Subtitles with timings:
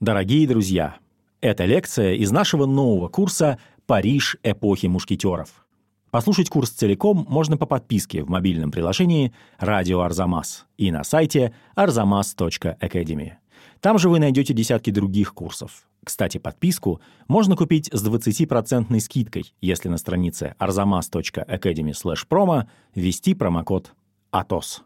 [0.00, 0.96] Дорогие друзья,
[1.40, 5.64] это лекция из нашего нового курса «Париж эпохи мушкетеров».
[6.10, 13.34] Послушать курс целиком можно по подписке в мобильном приложении «Радио Арзамас» и на сайте arzamas.academy.
[13.80, 15.86] Там же вы найдете десятки других курсов.
[16.04, 23.92] Кстати, подписку можно купить с 20% скидкой, если на странице arzamas.academy/promo ввести промокод
[24.32, 24.82] ATOS.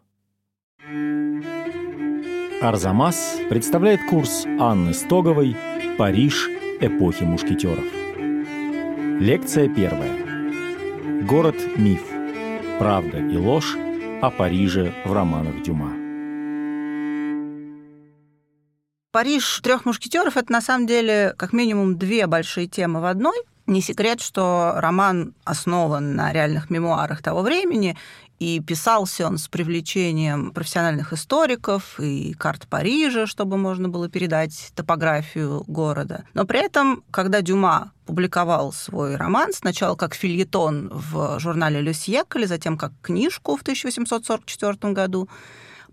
[2.61, 5.55] Арзамас представляет курс Анны Стоговой
[5.97, 6.49] «Париж
[6.81, 7.85] эпохи мушкетеров».
[9.21, 11.23] Лекция первая.
[11.25, 12.01] Город-миф.
[12.77, 13.77] Правда и ложь
[14.21, 15.93] о Париже в романах Дюма.
[19.13, 23.37] Париж трех мушкетеров это на самом деле как минимум две большие темы в одной.
[23.67, 27.95] Не секрет, что роман основан на реальных мемуарах того времени,
[28.39, 35.63] и писался он с привлечением профессиональных историков и карт Парижа, чтобы можно было передать топографию
[35.67, 36.23] города.
[36.33, 42.47] Но при этом, когда Дюма публиковал свой роман, сначала как фильетон в журнале «Le Siècle»,
[42.47, 45.29] затем как книжку в 1844 году,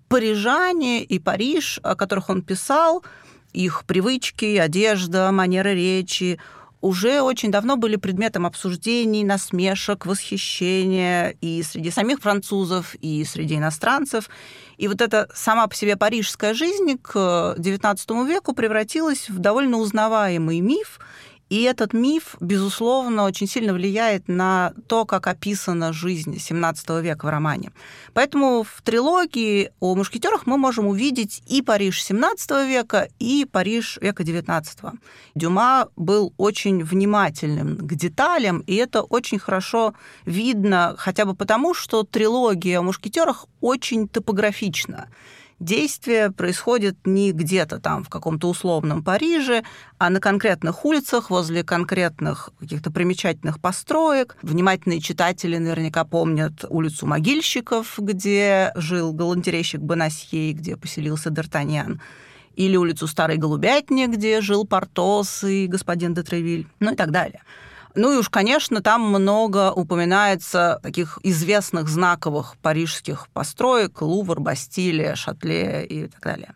[0.08, 3.04] парижане и Париж, о которых он писал,
[3.52, 6.38] их привычки, одежда, манера речи,
[6.80, 14.28] уже очень давно были предметом обсуждений, насмешек, восхищения и среди самих французов, и среди иностранцев.
[14.76, 20.60] И вот эта сама по себе парижская жизнь к XIX веку превратилась в довольно узнаваемый
[20.60, 21.00] миф,
[21.48, 27.28] и этот миф, безусловно, очень сильно влияет на то, как описана жизнь XVII века в
[27.28, 27.70] романе.
[28.14, 34.24] Поэтому в трилогии о мушкетерах мы можем увидеть и Париж XVII века, и Париж века
[34.24, 34.98] XIX.
[35.36, 42.02] Дюма был очень внимательным к деталям, и это очень хорошо видно хотя бы потому, что
[42.02, 45.08] трилогия о мушкетерах очень топографична
[45.60, 49.62] действие происходит не где-то там в каком-то условном Париже,
[49.98, 54.36] а на конкретных улицах, возле конкретных каких-то примечательных построек.
[54.42, 61.98] Внимательные читатели наверняка помнят улицу Могильщиков, где жил галантерейщик Бонасье, где поселился Д'Артаньян
[62.54, 67.42] или улицу Старой Голубятни, где жил Портос и господин де Тревиль, ну и так далее.
[67.96, 75.86] Ну и уж, конечно, там много упоминается таких известных знаковых парижских построек, Лувр, Бастилия, Шатле
[75.86, 76.54] и так далее.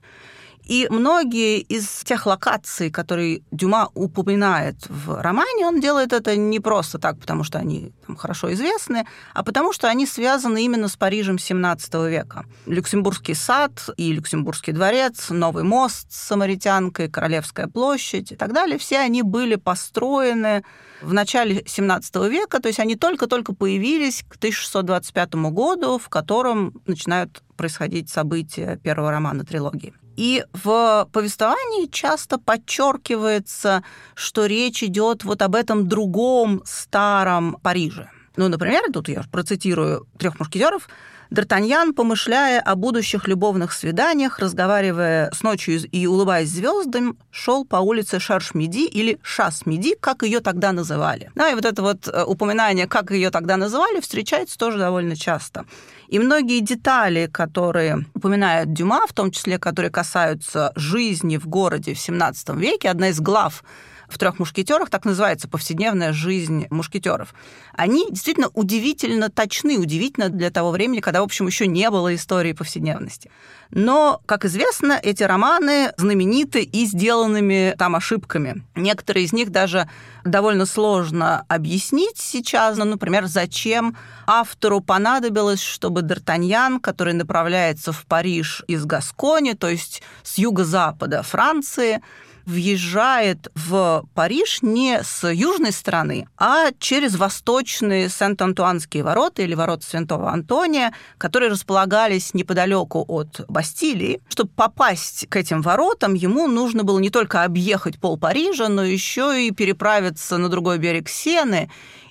[0.64, 6.98] И многие из тех локаций, которые Дюма упоминает в романе, он делает это не просто
[6.98, 11.36] так, потому что они там, хорошо известны, а потому что они связаны именно с Парижем
[11.36, 12.44] XVII века.
[12.66, 18.98] Люксембургский сад и Люксембургский дворец, Новый мост с Самаритянкой, Королевская площадь и так далее, все
[18.98, 20.62] они были построены
[21.02, 27.42] в начале XVII века, то есть они только-только появились к 1625 году, в котором начинают
[27.56, 29.94] происходить события первого романа трилогии.
[30.16, 33.82] И в повествовании часто подчеркивается,
[34.14, 38.10] что речь идет вот об этом другом старом Париже.
[38.36, 40.88] Ну, например, тут я процитирую трех мушкетеров.
[41.30, 48.18] Д'Артаньян, помышляя о будущих любовных свиданиях, разговаривая с ночью и улыбаясь звездам, шел по улице
[48.18, 51.30] Шарш-Меди или Шас-Меди, как ее тогда называли.
[51.36, 55.66] Да, и вот это вот э, упоминание, как ее тогда называли, встречается тоже довольно часто.
[56.08, 61.96] И многие детали, которые упоминают Дюма, в том числе, которые касаются жизни в городе в
[61.96, 63.62] XVII веке, одна из глав
[64.10, 67.34] в трех мушкетерах, так называется повседневная жизнь мушкетеров.
[67.72, 72.52] Они действительно удивительно точны, удивительно для того времени, когда, в общем, еще не было истории
[72.52, 73.30] повседневности.
[73.70, 78.64] Но, как известно, эти романы знамениты и сделанными там ошибками.
[78.74, 79.88] Некоторые из них даже
[80.24, 82.76] довольно сложно объяснить сейчас.
[82.76, 90.02] Ну, например, зачем автору понадобилось, чтобы Д'Артаньян, который направляется в Париж из Гаскони, то есть
[90.24, 92.02] с юго-запада Франции,
[92.46, 100.30] въезжает в Париж не с южной стороны, а через восточные Сент-Антуанские ворота или ворота Святого
[100.30, 104.20] Антония, которые располагались неподалеку от Бастилии.
[104.28, 109.46] Чтобы попасть к этим воротам, ему нужно было не только объехать пол Парижа, но еще
[109.46, 111.70] и переправиться на другой берег Сены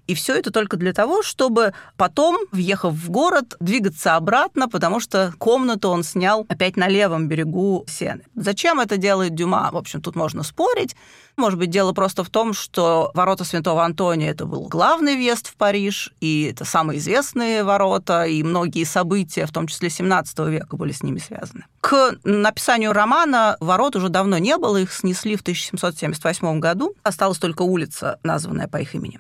[0.10, 5.32] и все это только для того, чтобы потом, въехав в город, двигаться обратно, потому что
[5.38, 8.24] комнату он снял опять на левом берегу Сены.
[8.34, 9.70] Зачем это делает Дюма?
[9.72, 10.96] В общем, тут можно спорить.
[11.38, 15.56] Может быть, дело просто в том, что ворота Святого Антония это был главный въезд в
[15.58, 20.92] Париж, и это самые известные ворота, и многие события, в том числе 17 века, были
[20.92, 21.66] с ними связаны.
[21.82, 26.96] К написанию романа ворот уже давно не было, их снесли в 1778 году.
[27.04, 29.20] Осталась только улица, названная по их имени.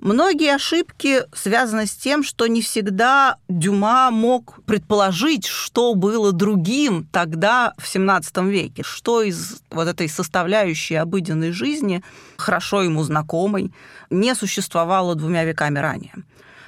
[0.00, 7.72] Многие ошибки связаны с тем, что не всегда Дюма мог предположить, что было другим тогда,
[7.78, 12.02] в XVII веке, что из вот этой составляющей обыденной жизни,
[12.36, 13.72] хорошо ему знакомой,
[14.10, 16.12] не существовало двумя веками ранее.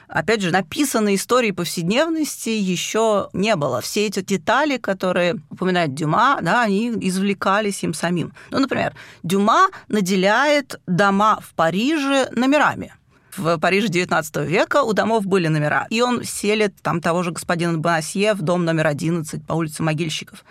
[0.08, 3.82] Опять же, написанной истории повседневности еще не было.
[3.82, 8.32] Все эти детали, которые упоминает Дюма, да, они извлекались им самим.
[8.50, 12.94] Ну, например, Дюма наделяет дома в Париже номерами
[13.38, 15.86] в Париже XIX века у домов были номера.
[15.90, 20.44] И он селит там того же господина Бонасье в дом номер 11 по улице Могильщиков.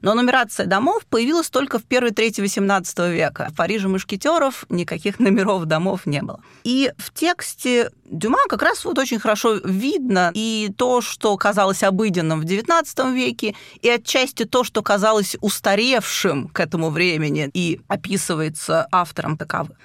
[0.00, 3.48] Но нумерация домов появилась только в первой трети XVIII века.
[3.50, 6.40] В Париже мушкетеров никаких номеров домов не было.
[6.62, 12.40] И в тексте Дюма как раз вот очень хорошо видно и то, что казалось обыденным
[12.40, 19.36] в XIX веке, и отчасти то, что казалось устаревшим к этому времени и описывается автором
[19.36, 19.76] таковым.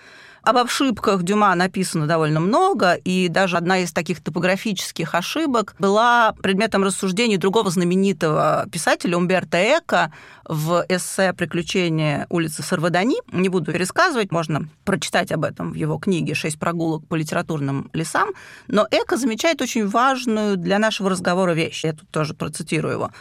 [0.43, 6.83] Об ошибках Дюма написано довольно много, и даже одна из таких топографических ошибок была предметом
[6.83, 10.11] рассуждений другого знаменитого писателя Умберто Эко
[10.45, 13.15] в эссе «Приключения улицы Сарвадани».
[13.31, 18.31] Не буду пересказывать, можно прочитать об этом в его книге «Шесть прогулок по литературным лесам».
[18.67, 21.85] Но Эко замечает очень важную для нашего разговора вещь.
[21.85, 23.11] Я тут тоже процитирую его.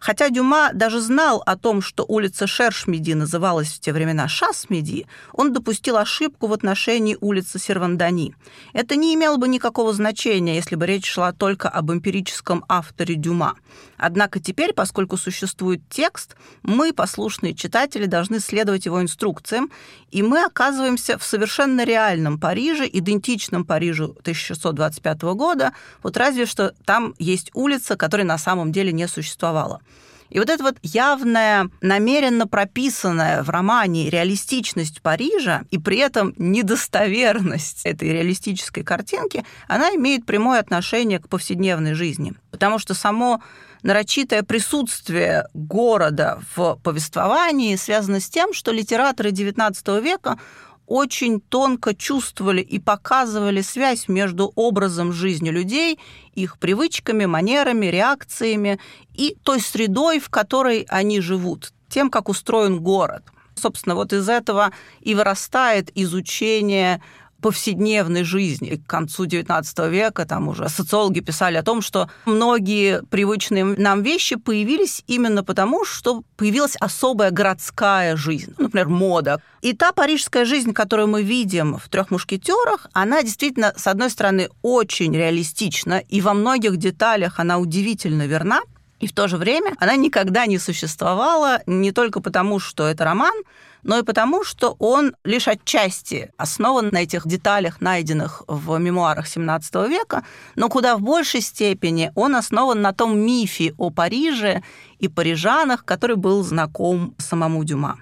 [0.00, 5.52] Хотя Дюма даже знал о том, что улица Шершмеди называлась в те времена Шасмеди, он
[5.52, 8.34] допустил ошибку в отношении улицы Сервандани.
[8.72, 13.56] Это не имело бы никакого значения, если бы речь шла только об эмпирическом авторе Дюма.
[14.00, 19.70] Однако теперь, поскольку существует текст, мы, послушные читатели, должны следовать его инструкциям,
[20.10, 27.14] и мы оказываемся в совершенно реальном Париже, идентичном Парижу 1625 года, вот разве что там
[27.18, 29.82] есть улица, которой на самом деле не существовало.
[30.30, 37.84] И вот эта вот явная, намеренно прописанная в романе реалистичность Парижа и при этом недостоверность
[37.84, 42.32] этой реалистической картинки, она имеет прямое отношение к повседневной жизни.
[42.52, 43.42] Потому что само
[43.82, 50.38] нарочитое присутствие города в повествовании связано с тем, что литераторы XIX века
[50.86, 56.00] очень тонко чувствовали и показывали связь между образом жизни людей,
[56.34, 58.80] их привычками, манерами, реакциями
[59.14, 63.22] и той средой, в которой они живут, тем, как устроен город.
[63.54, 67.00] Собственно, вот из этого и вырастает изучение
[67.40, 68.76] повседневной жизни.
[68.76, 74.36] К концу XIX века там уже социологи писали о том, что многие привычные нам вещи
[74.36, 79.42] появились именно потому, что появилась особая городская жизнь, например, мода.
[79.62, 84.48] И та парижская жизнь, которую мы видим в «Трех мушкетерах», она действительно, с одной стороны,
[84.62, 88.60] очень реалистична, и во многих деталях она удивительно верна,
[89.00, 93.34] и в то же время она никогда не существовала не только потому, что это роман,
[93.82, 99.88] но и потому, что он лишь отчасти основан на этих деталях, найденных в мемуарах XVII
[99.88, 100.24] века,
[100.56, 104.62] но куда в большей степени он основан на том мифе о Париже
[104.98, 107.98] и парижанах, который был знаком самому Дюма.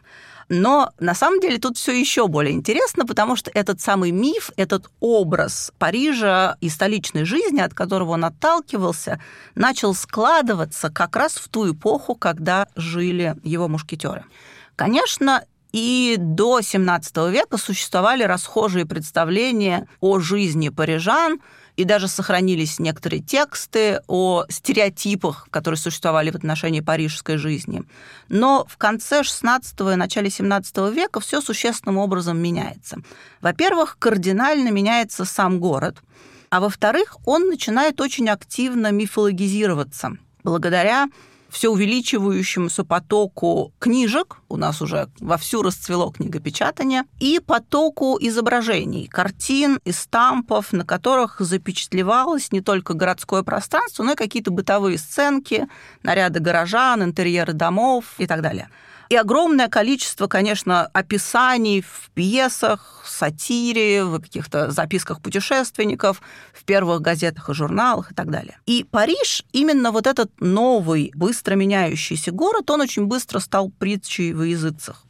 [0.49, 4.91] Но на самом деле тут все еще более интересно, потому что этот самый миф, этот
[4.99, 9.21] образ Парижа и столичной жизни, от которого он отталкивался,
[9.55, 14.25] начал складываться как раз в ту эпоху, когда жили его мушкетеры.
[14.75, 15.45] Конечно,
[15.79, 21.41] и до XVII века существовали расхожие представления о жизни парижан,
[21.77, 27.85] и даже сохранились некоторые тексты о стереотипах, которые существовали в отношении парижской жизни.
[28.29, 32.97] Но в конце XVI и начале XVII века все существенным образом меняется.
[33.41, 35.99] Во-первых, кардинально меняется сам город,
[36.51, 41.09] а во-вторых, он начинает очень активно мифологизироваться благодаря
[41.49, 49.93] все увеличивающемуся потоку книжек, у нас уже вовсю расцвело книгопечатание, и потоку изображений, картин и
[49.93, 55.69] стампов, на которых запечатлевалось не только городское пространство, но и какие-то бытовые сценки,
[56.03, 58.69] наряды горожан, интерьеры домов и так далее.
[59.09, 66.21] И огромное количество, конечно, описаний в пьесах, сатире, в каких-то записках путешественников,
[66.53, 68.59] в первых газетах и журналах и так далее.
[68.67, 74.45] И Париж, именно вот этот новый, быстро меняющийся город, он очень быстро стал притчей во
[74.45, 75.05] языцах.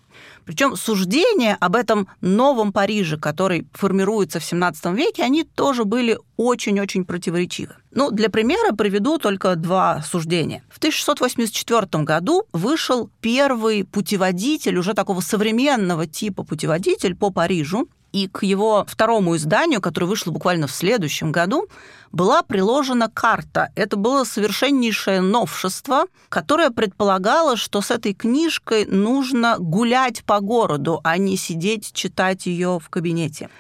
[0.44, 7.04] Причем суждения об этом новом Париже, который формируется в XVII веке, они тоже были очень-очень
[7.04, 7.74] противоречивы.
[7.90, 10.62] Ну, для примера приведу только два суждения.
[10.70, 18.42] В 1684 году вышел первый путеводитель, уже такого современного типа путеводитель по Парижу, и к
[18.42, 21.68] его второму изданию, которое вышло буквально в следующем году,
[22.10, 23.70] была приложена карта.
[23.74, 31.18] Это было совершеннейшее новшество, которое предполагало, что с этой книжкой нужно гулять по городу, а
[31.18, 33.50] не сидеть читать ее в кабинете.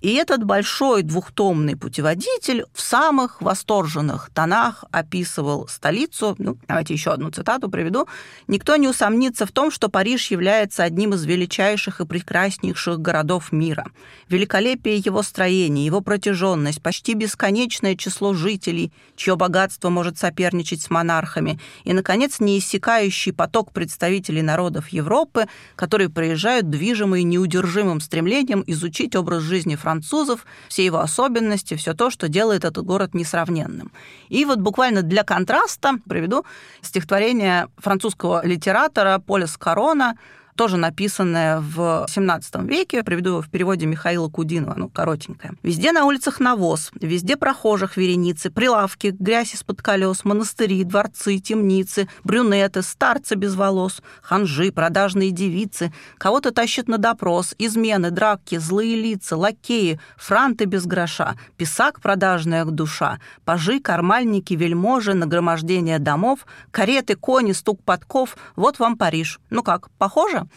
[0.00, 6.36] И этот большой двухтомный путеводитель в самых восторженных тонах описывал столицу.
[6.38, 8.06] Ну, давайте еще одну цитату приведу.
[8.46, 13.86] «Никто не усомнится в том, что Париж является одним из величайших и прекраснейших городов мира.
[14.28, 21.58] Великолепие его строения, его протяженность, почти бесконечное число жителей, чье богатство может соперничать с монархами,
[21.82, 29.74] и, наконец, неиссякающий поток представителей народов Европы, которые приезжают движимые неудержимым стремлением изучить образ жизни
[29.74, 33.90] Франции французов, все его особенности, все то, что делает этот город несравненным.
[34.28, 36.44] И вот буквально для контраста приведу
[36.82, 40.18] стихотворение французского литератора Поля Скорона
[40.58, 45.54] тоже написанное в 17 веке, приведу его в переводе Михаила Кудинова, ну, коротенькое.
[45.62, 52.82] Везде на улицах навоз, везде прохожих вереницы, прилавки, грязь из-под колес, монастыри, дворцы, темницы, брюнеты,
[52.82, 60.00] старцы без волос, ханжи, продажные девицы, кого-то тащат на допрос, измены, драки, злые лица, лакеи,
[60.16, 68.36] франты без гроша, писак продажная душа, пажи, кармальники, вельможи, нагромождение домов, кареты, кони, стук подков.
[68.56, 69.38] Вот вам Париж.
[69.50, 70.47] Ну как, похоже?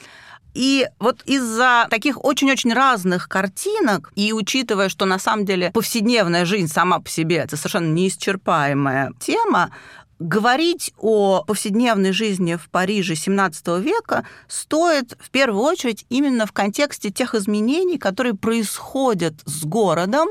[0.53, 6.67] И вот из-за таких очень-очень разных картинок, и учитывая, что на самом деле повседневная жизнь
[6.67, 9.71] сама по себе это совершенно неисчерпаемая тема,
[10.19, 17.11] говорить о повседневной жизни в Париже XVII века стоит в первую очередь именно в контексте
[17.11, 20.27] тех изменений, которые происходят с городом,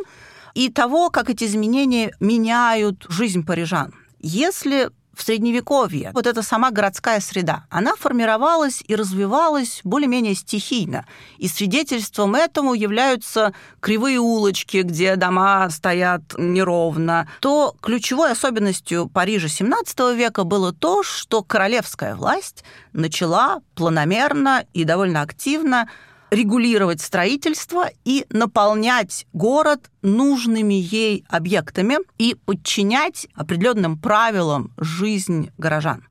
[0.55, 3.95] и того, как эти изменения меняют жизнь парижан.
[4.19, 11.04] Если в Средневековье вот эта сама городская среда, она формировалась и развивалась более-менее стихийно.
[11.36, 17.28] И свидетельством этому являются кривые улочки, где дома стоят неровно.
[17.40, 25.20] То ключевой особенностью Парижа XVII века было то, что королевская власть начала планомерно и довольно
[25.20, 25.86] активно
[26.30, 36.04] регулировать строительство и наполнять город нужными ей объектами и подчинять определенным правилам жизнь горожан.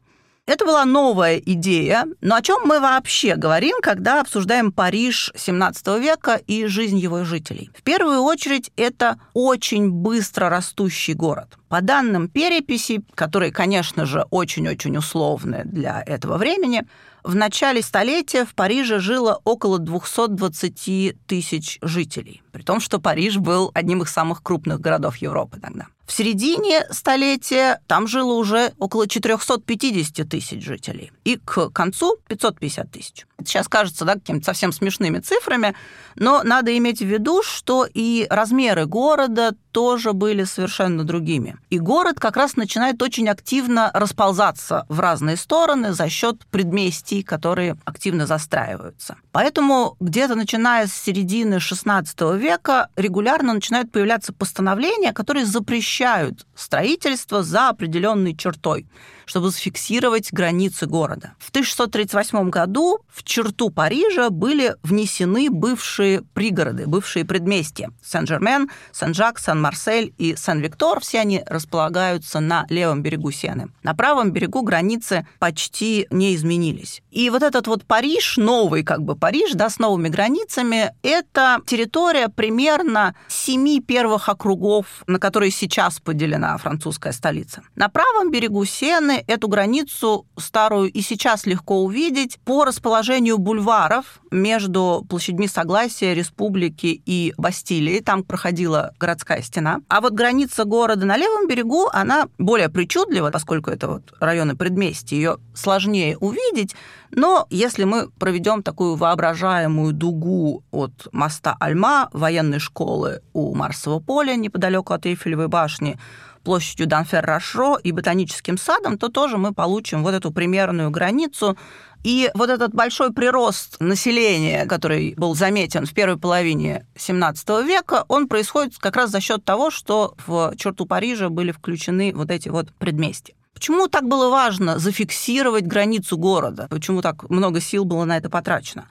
[0.50, 6.42] Это была новая идея, но о чем мы вообще говорим, когда обсуждаем Париж XVII века
[6.48, 7.70] и жизнь его жителей?
[7.78, 11.60] В первую очередь, это очень быстро растущий город.
[11.68, 16.84] По данным переписи, которые, конечно же, очень-очень условны для этого времени,
[17.30, 23.70] в начале столетия в Париже жило около 220 тысяч жителей, при том, что Париж был
[23.76, 25.86] одним из самых крупных городов Европы тогда.
[26.08, 31.12] В середине столетия там жило уже около 450 тысяч жителей.
[31.24, 33.28] И к концу 550 тысяч.
[33.38, 35.76] Это сейчас кажется да, какими-то совсем смешными цифрами,
[36.16, 41.58] но надо иметь в виду, что и размеры города тоже были совершенно другими.
[41.70, 47.78] И город как раз начинает очень активно расползаться в разные стороны за счет предместий, которые
[47.86, 49.18] активно застраиваются.
[49.32, 57.70] Поэтому где-то начиная с середины XVI века регулярно начинают появляться постановления, которые запрещают строительство за
[57.70, 58.88] определенной чертой
[59.30, 61.34] чтобы зафиксировать границы города.
[61.38, 67.92] В 1638 году в черту Парижа были внесены бывшие пригороды, бывшие предместья.
[68.04, 71.00] Сен-Жермен, Сен-Жак, Сан-Марсель и Сен-Виктор.
[71.02, 73.68] Все они располагаются на левом берегу Сены.
[73.84, 77.04] На правом берегу границы почти не изменились.
[77.12, 82.30] И вот этот вот Париж, новый как бы Париж, да, с новыми границами, это территория
[82.30, 87.62] примерно семи первых округов, на которые сейчас поделена французская столица.
[87.76, 95.06] На правом берегу Сены эту границу старую и сейчас легко увидеть по расположению бульваров между
[95.10, 98.00] площадьми Согласия, Республики и Бастилии.
[98.00, 99.82] Там проходила городская стена.
[99.88, 105.16] А вот граница города на левом берегу, она более причудлива, поскольку это вот районы предместья,
[105.16, 106.76] ее сложнее увидеть.
[107.12, 114.36] Но если мы проведем такую воображаемую дугу от моста Альма, военной школы у Марсового поля,
[114.36, 115.98] неподалеку от Эйфелевой башни,
[116.44, 121.58] площадью Данфер-Рашро и ботаническим садом, то тоже мы получим вот эту примерную границу.
[122.04, 128.28] И вот этот большой прирост населения, который был заметен в первой половине XVII века, он
[128.28, 132.74] происходит как раз за счет того, что в черту Парижа были включены вот эти вот
[132.78, 133.36] предместья.
[133.54, 136.68] Почему так было важно зафиксировать границу города?
[136.70, 138.88] Почему так много сил было на это потрачено?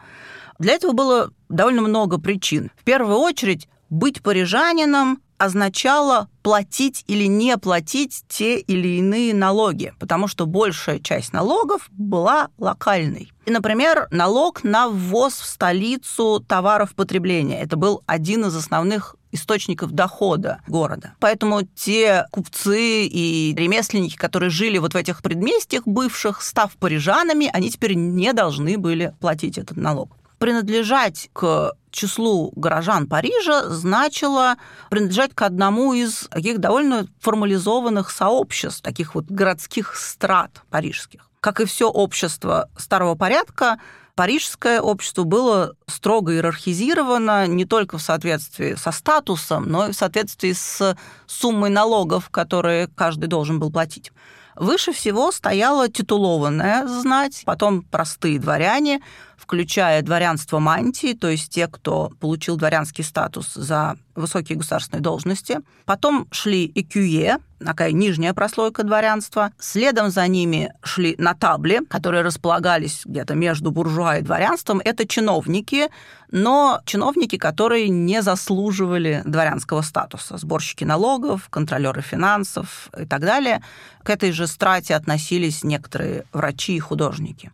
[0.59, 2.71] Для этого было довольно много причин.
[2.77, 10.27] В первую очередь, быть парижанином означало платить или не платить те или иные налоги, потому
[10.27, 13.33] что большая часть налогов была локальной.
[13.47, 17.63] И, например, налог на ввоз в столицу товаров потребления.
[17.63, 21.13] Это был один из основных источников дохода города.
[21.21, 27.71] Поэтому те купцы и ремесленники, которые жили вот в этих предместьях бывших, став парижанами, они
[27.71, 34.57] теперь не должны были платить этот налог принадлежать к числу горожан Парижа значило
[34.91, 41.29] принадлежать к одному из таких довольно формализованных сообществ, таких вот городских страт парижских.
[41.41, 43.79] Как и все общество старого порядка,
[44.17, 50.53] парижское общество было строго иерархизировано не только в соответствии со статусом, но и в соответствии
[50.53, 54.13] с суммой налогов, которые каждый должен был платить.
[54.57, 59.01] Выше всего стояла титулованная знать, потом простые дворяне,
[59.49, 65.61] включая дворянство мантии, то есть те, кто получил дворянский статус за высокие государственные должности.
[65.87, 69.53] Потом шли экюе, такая нижняя прослойка дворянства.
[69.59, 74.83] Следом за ними шли натабли, которые располагались где-то между буржуа и дворянством.
[74.85, 75.89] Это чиновники,
[76.31, 80.37] но чиновники, которые не заслуживали дворянского статуса.
[80.37, 83.63] Сборщики налогов, контролеры финансов и так далее.
[84.03, 87.51] К этой же страте относились некоторые врачи и художники.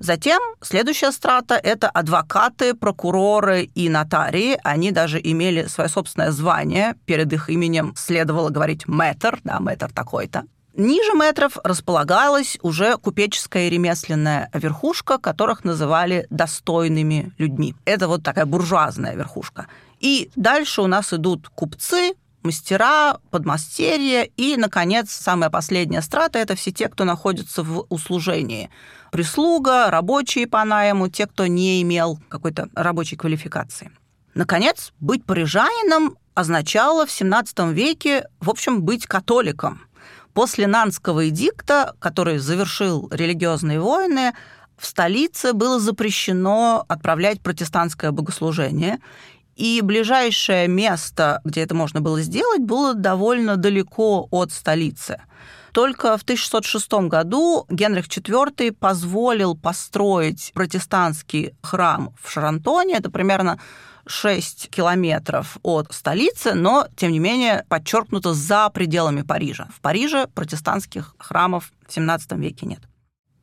[0.00, 4.58] Затем следующая страта– это адвокаты, прокуроры и нотарии.
[4.64, 6.96] Они даже имели свое собственное звание.
[7.04, 10.44] Перед их именем следовало говорить «мэтр», да, «мэтр такой-то».
[10.74, 17.74] Ниже метров располагалась уже купеческая и ремесленная верхушка, которых называли достойными людьми.
[17.84, 19.66] Это вот такая буржуазная верхушка.
[19.98, 26.72] И дальше у нас идут купцы, мастера, подмастерья и, наконец, самая последняя страта– это все
[26.72, 28.70] те, кто находится в услужении.
[29.12, 33.90] Прислуга, рабочие по найму, те, кто не имел какой-то рабочей квалификации.
[34.34, 39.82] Наконец, быть парижанином означало в XVII веке, в общем, быть католиком.
[40.32, 44.32] После Нанского эдикта, который завершил религиозные войны,
[44.76, 48.98] в столице было запрещено отправлять протестантское богослужение,
[49.60, 55.20] и ближайшее место, где это можно было сделать, было довольно далеко от столицы.
[55.72, 62.94] Только в 1606 году Генрих IV позволил построить протестантский храм в Шарантоне.
[62.94, 63.60] Это примерно
[64.06, 69.68] 6 километров от столицы, но, тем не менее, подчеркнуто за пределами Парижа.
[69.76, 72.80] В Париже протестантских храмов в XVII веке нет.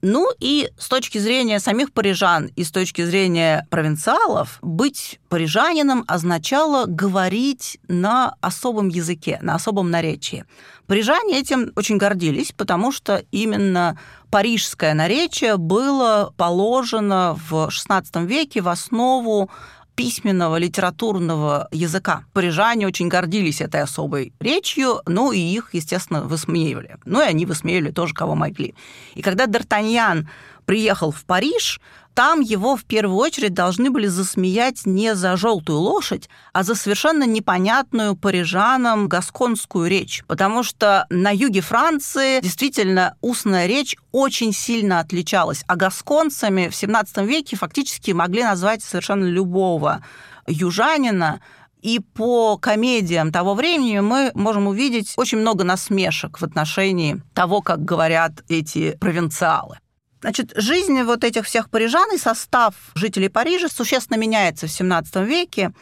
[0.01, 6.85] Ну и с точки зрения самих парижан и с точки зрения провинциалов, быть парижанином означало
[6.85, 10.45] говорить на особом языке, на особом наречии.
[10.85, 18.69] Парижане этим очень гордились, потому что именно парижское наречие было положено в XVI веке в
[18.69, 19.49] основу
[19.97, 22.23] письменного литературного языка.
[22.33, 26.97] Парижане очень гордились этой особой речью, ну и их, естественно, высмеивали.
[27.05, 28.75] Ну и они высмеивали тоже, кого могли.
[29.15, 30.27] И когда Д'Артаньян
[30.65, 31.81] приехал в Париж,
[32.17, 37.25] там его в первую очередь должны были засмеять не за желтую лошадь, а за совершенно
[37.25, 40.23] непонятную парижанам гасконскую речь.
[40.25, 45.63] Потому что на юге Франции действительно устная речь очень сильно отличалась.
[45.67, 50.03] А гасконцами в 17 веке фактически могли назвать совершенно любого
[50.47, 51.39] южанина,
[51.83, 57.85] и по комедиям того времени мы можем увидеть очень много насмешек в отношении того, как
[57.85, 59.77] говорят эти провинциалы.
[60.21, 65.73] Значит, жизнь вот этих всех парижан и состав жителей Парижа существенно меняется в XVII веке.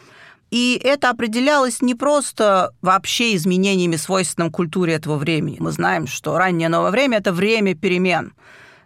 [0.50, 5.56] И это определялось не просто вообще изменениями, свойственным культуре этого времени.
[5.58, 8.32] Мы знаем, что раннее новое время– это время перемен.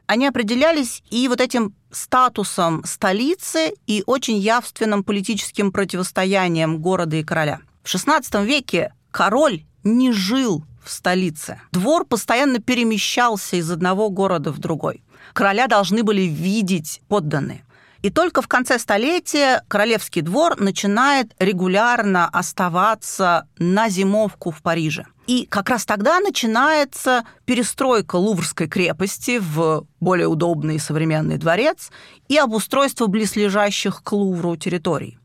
[0.06, 7.60] Они определялись и вот этим статусом столицы и очень явственным политическим противостоянием города и короля.
[7.82, 11.60] В XVI веке король не жил в столице.
[11.72, 17.64] Двор постоянно перемещался из одного города в другой короля должны были видеть подданные.
[18.02, 25.04] И только в конце столетия королевский двор начинает регулярно оставаться на зимовку в Париже.
[25.26, 31.90] И как раз тогда начинается перестройка Луврской крепости в более удобный современный дворец
[32.28, 35.18] и обустройство близлежащих к Лувру территорий.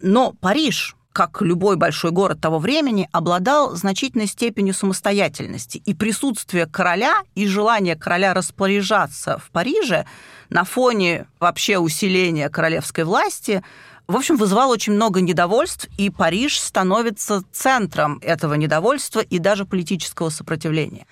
[0.00, 5.78] Но Париж как любой большой город того времени, обладал значительной степенью самостоятельности.
[5.86, 10.04] И присутствие короля и желание короля распоряжаться в Париже
[10.50, 13.62] на фоне вообще усиления королевской власти
[14.06, 20.28] в общем, вызывал очень много недовольств, и Париж становится центром этого недовольства и даже политического
[20.28, 21.06] сопротивления.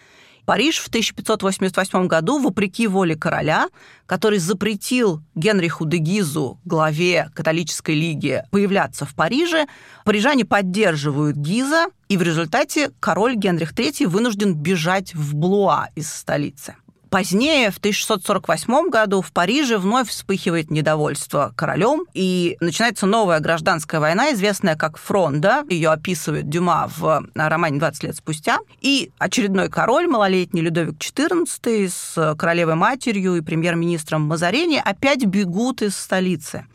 [0.45, 3.69] Париж в 1588 году, вопреки воле короля,
[4.07, 9.67] который запретил Генриху де Гизу, главе католической лиги, появляться в Париже,
[10.05, 16.77] парижане поддерживают Гиза, и в результате король Генрих III вынужден бежать в Блуа из столицы.
[17.15, 24.33] Позднее, в 1648 году, в Париже вновь вспыхивает недовольство королем, и начинается новая гражданская война,
[24.33, 25.63] известная как Фронда.
[25.71, 28.59] Ее описывает Дюма в романе «20 лет спустя».
[28.81, 35.97] И очередной король, малолетний Людовик XIV, с королевой матерью и премьер-министром Мазарини опять бегут из
[35.97, 36.67] столицы.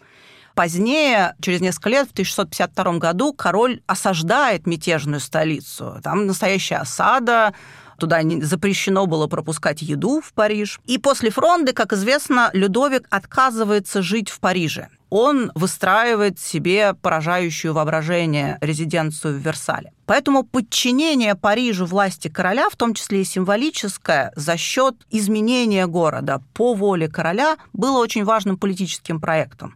[0.56, 6.00] Позднее, через несколько лет, в 1652 году, король осаждает мятежную столицу.
[6.02, 7.54] Там настоящая осада,
[8.00, 10.80] Туда запрещено было пропускать еду в Париж.
[10.86, 14.88] И после фронды, как известно, Людовик отказывается жить в Париже.
[15.10, 19.92] Он выстраивает себе поражающую воображение резиденцию в Версале.
[20.06, 26.74] Поэтому подчинение Парижу власти короля, в том числе и символическое, за счет изменения города по
[26.74, 29.76] воле короля, было очень важным политическим проектом.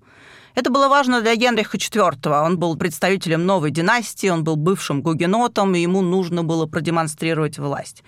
[0.55, 2.45] Это было важно для Генриха IV.
[2.45, 8.03] Он был представителем новой династии, он был бывшим гугенотом, и ему нужно было продемонстрировать власть.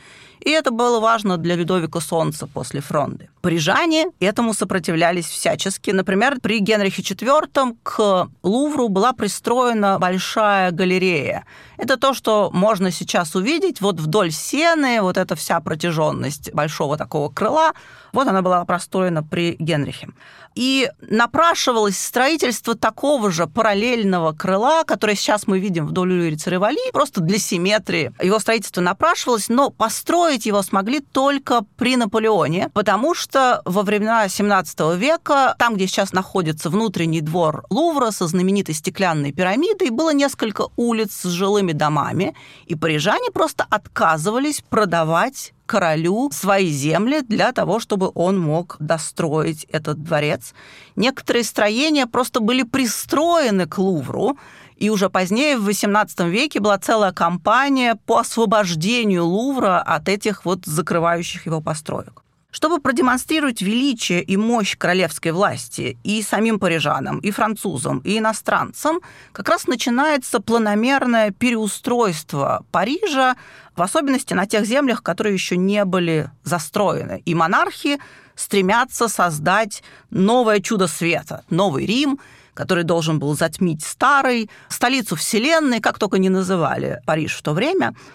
[0.46, 3.30] И это было важно для Людовика Солнца после фронды.
[3.42, 5.90] Парижане этому сопротивлялись всячески.
[5.90, 11.46] Например, при Генрихе IV к Лувру была пристроена большая галерея.
[11.78, 17.30] Это то, что можно сейчас увидеть вот вдоль сены, вот эта вся протяженность большого такого
[17.30, 17.74] крыла,
[18.14, 20.10] вот она была простроена при Генрихе.
[20.56, 27.20] И напрашивалось строительство такого же параллельного крыла, которое сейчас мы видим вдоль улицы Ревали, просто
[27.20, 28.14] для симметрии.
[28.22, 34.98] Его строительство напрашивалось, но построить его смогли только при Наполеоне, потому что во времена 17
[34.98, 41.12] века, там, где сейчас находится внутренний двор Лувра со знаменитой стеклянной пирамидой, было несколько улиц
[41.24, 42.34] с жилыми домами,
[42.66, 50.04] и парижане просто отказывались продавать королю свои земли для того, чтобы он мог достроить этот
[50.04, 50.54] дворец.
[50.96, 54.38] Некоторые строения просто были пристроены к Лувру,
[54.78, 60.66] и уже позднее, в XVIII веке, была целая кампания по освобождению Лувра от этих вот
[60.66, 62.25] закрывающих его построек.
[62.56, 69.02] Чтобы продемонстрировать величие и мощь королевской власти и самим парижанам, и французам, и иностранцам,
[69.34, 73.36] как раз начинается планомерное переустройство Парижа,
[73.76, 77.22] в особенности на тех землях, которые еще не были застроены.
[77.26, 78.00] И монархи
[78.36, 82.22] стремятся создать новое чудо света, новый Рим,
[82.54, 87.94] который должен был затмить старый, столицу Вселенной, как только не называли Париж в то время–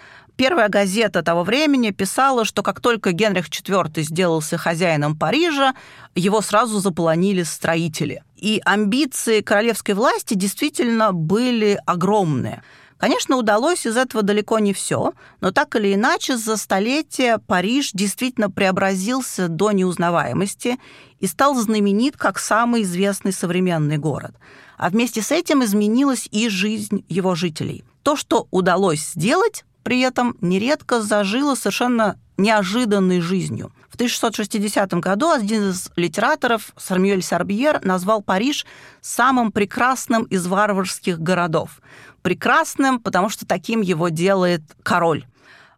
[0.40, 5.74] Первая газета того времени писала, что как только Генрих IV сделался хозяином Парижа,
[6.14, 8.24] его сразу заполонили строители.
[8.38, 12.62] И амбиции королевской власти действительно были огромные.
[12.96, 18.50] Конечно, удалось из этого далеко не все, но так или иначе за столетие Париж действительно
[18.50, 20.79] преобразился до неузнаваемости
[21.18, 24.33] и стал знаменит как самый известный современный город.
[24.79, 27.85] А вместе с этим изменилась и жизнь его жителей.
[28.03, 33.72] То, что удалось сделать, при этом нередко зажила совершенно неожиданной жизнью.
[33.88, 38.66] В 1660 году один из литераторов, Сармюэль Сарбьер, назвал Париж
[39.00, 41.80] самым прекрасным из варварских городов.
[42.22, 45.26] Прекрасным, потому что таким его делает король.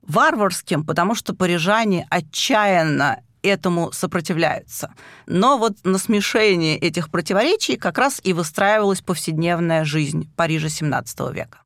[0.02, 4.94] Варварским, потому что парижане отчаянно этому сопротивляются.
[5.26, 11.58] Но вот на смешении этих противоречий как раз и выстраивалась повседневная жизнь Парижа XVII века.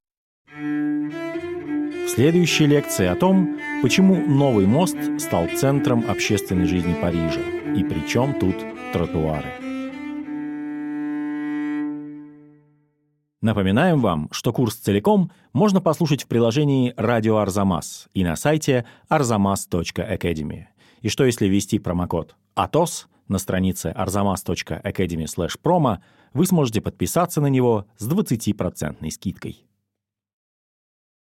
[2.06, 7.40] В следующей лекции о том, почему новый мост стал центром общественной жизни Парижа
[7.76, 8.54] и при чем тут
[8.92, 9.48] тротуары.
[13.42, 20.66] Напоминаем вам, что курс целиком можно послушать в приложении «Радио Арзамас» и на сайте arzamas.academy.
[21.00, 25.98] И что если ввести промокод «АТОС» на странице arzamas.academy/promo,
[26.34, 29.66] вы сможете подписаться на него с 20% скидкой.